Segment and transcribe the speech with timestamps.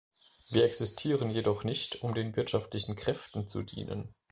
[0.49, 4.15] Wir existieren jedoch nicht, um den wirtschaftlichen Kräften zu dienen.